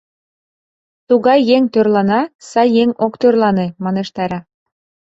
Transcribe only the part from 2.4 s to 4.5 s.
сай еҥ ок тӧрлане,— манеш Тайра.